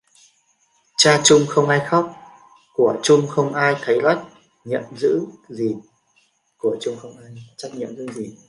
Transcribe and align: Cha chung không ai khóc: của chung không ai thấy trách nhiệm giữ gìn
Cha 0.97 1.21
chung 1.23 1.45
không 1.49 1.69
ai 1.69 1.79
khóc: 1.87 2.15
của 2.73 2.97
chung 3.03 3.27
không 3.27 3.53
ai 3.53 3.75
thấy 3.81 3.99
trách 4.03 4.25
nhiệm 4.65 4.81
giữ 4.97 5.25
gìn 8.13 8.35